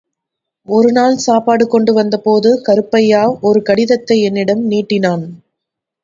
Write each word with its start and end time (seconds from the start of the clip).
ஒருநாள் 0.67 1.17
சாப்பாடு 1.17 1.67
கொண்டு 1.67 1.93
வந்தபோது 1.93 2.61
கருப்பையா 2.67 3.21
ஒரு 3.41 3.61
கடிதத்தை 3.61 4.17
என்னிடம் 4.21 4.63
நீட்டினான். 4.65 5.25